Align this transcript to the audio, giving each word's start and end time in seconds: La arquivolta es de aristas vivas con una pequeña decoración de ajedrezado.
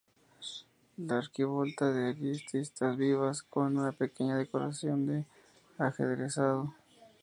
La 0.97 1.19
arquivolta 1.19 1.89
es 1.91 1.95
de 1.95 2.07
aristas 2.31 2.97
vivas 2.97 3.43
con 3.43 3.77
una 3.77 3.91
pequeña 3.91 4.35
decoración 4.35 5.05
de 5.05 5.25
ajedrezado. 5.77 6.73